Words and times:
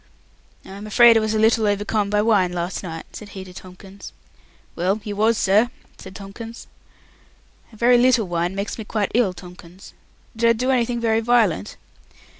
"I 0.65 0.69
am 0.69 0.87
afraid 0.87 1.15
I 1.15 1.19
was 1.19 1.35
a 1.35 1.37
little 1.39 1.67
overcome 1.67 2.09
by 2.09 2.23
wine 2.23 2.51
last 2.53 2.81
night," 2.81 3.15
said 3.15 3.29
he 3.37 3.43
to 3.43 3.53
Tomkins. 3.53 4.13
"Well, 4.75 4.99
you 5.03 5.15
was, 5.15 5.37
sir," 5.37 5.69
said 5.99 6.15
Tomkins. 6.15 6.65
"A 7.71 7.75
very 7.75 7.99
little 7.99 8.27
wine 8.27 8.55
makes 8.55 8.79
me 8.79 8.83
quite 8.83 9.11
ill, 9.13 9.31
Tomkins. 9.31 9.93
Did 10.35 10.49
I 10.49 10.53
do 10.53 10.71
anything 10.71 10.99
very 10.99 11.19
violent?" 11.19 11.77